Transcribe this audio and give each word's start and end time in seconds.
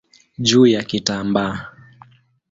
juu 0.39 0.65
ya 0.67 0.83
kitambaa. 0.83 1.65